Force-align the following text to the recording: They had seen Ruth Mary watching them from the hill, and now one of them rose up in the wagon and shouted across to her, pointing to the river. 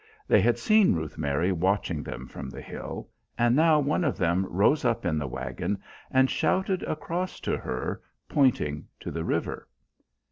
They 0.27 0.41
had 0.41 0.57
seen 0.57 0.95
Ruth 0.95 1.19
Mary 1.19 1.51
watching 1.51 2.01
them 2.01 2.25
from 2.25 2.49
the 2.49 2.59
hill, 2.59 3.09
and 3.37 3.55
now 3.55 3.79
one 3.79 4.03
of 4.03 4.17
them 4.17 4.47
rose 4.49 4.83
up 4.83 5.05
in 5.05 5.19
the 5.19 5.27
wagon 5.27 5.77
and 6.09 6.27
shouted 6.27 6.81
across 6.81 7.39
to 7.41 7.55
her, 7.57 8.01
pointing 8.27 8.87
to 9.01 9.11
the 9.11 9.23
river. 9.23 9.67